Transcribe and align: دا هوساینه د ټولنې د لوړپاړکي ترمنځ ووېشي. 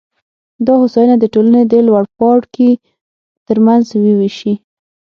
دا 0.65 0.73
هوساینه 0.81 1.15
د 1.19 1.25
ټولنې 1.33 1.61
د 1.67 1.73
لوړپاړکي 1.87 2.69
ترمنځ 3.47 3.85
ووېشي. 4.03 4.53